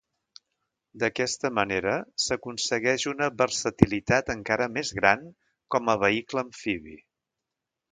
D'aquesta 1.01 1.51
manera 1.57 1.93
s'aconsegueix 2.23 3.05
una 3.13 3.29
versatilitat 3.43 4.33
encara 4.37 4.69
més 4.81 4.93
gran 5.03 5.31
com 5.77 5.95
a 5.95 5.99
vehicle 6.07 6.47
amfibi. 6.47 6.99